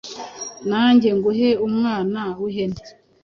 nange 0.69 1.07
nguhe 1.17 1.49
umwana 1.67 2.21
w’ihene; 2.41 2.81